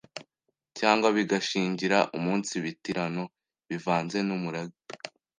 [0.79, 3.23] Cyangwa bigashingira umunsi bitirano
[3.69, 4.69] bivanze n’umurag